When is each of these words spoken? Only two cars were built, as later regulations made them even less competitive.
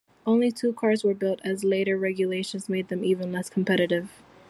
Only 0.25 0.51
two 0.51 0.73
cars 0.73 1.03
were 1.03 1.13
built, 1.13 1.41
as 1.43 1.63
later 1.63 1.95
regulations 1.95 2.67
made 2.67 2.87
them 2.87 3.05
even 3.05 3.31
less 3.31 3.51
competitive. 3.51 4.09